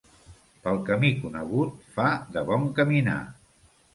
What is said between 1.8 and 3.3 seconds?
fa de bon caminar.